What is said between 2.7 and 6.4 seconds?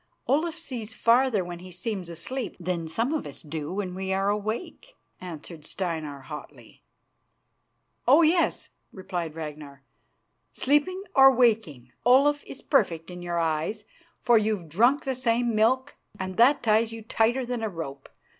some of us do when we are awake," answered Steinar